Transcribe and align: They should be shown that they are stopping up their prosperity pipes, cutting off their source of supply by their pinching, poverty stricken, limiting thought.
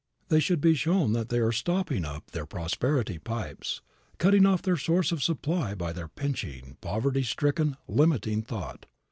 They 0.29 0.39
should 0.39 0.61
be 0.61 0.73
shown 0.73 1.13
that 1.13 1.29
they 1.29 1.37
are 1.37 1.51
stopping 1.51 2.05
up 2.05 2.31
their 2.31 2.47
prosperity 2.47 3.19
pipes, 3.19 3.83
cutting 4.17 4.47
off 4.47 4.63
their 4.63 4.75
source 4.75 5.11
of 5.11 5.21
supply 5.21 5.75
by 5.75 5.93
their 5.93 6.07
pinching, 6.07 6.77
poverty 6.81 7.21
stricken, 7.21 7.77
limiting 7.87 8.41
thought. 8.41 8.87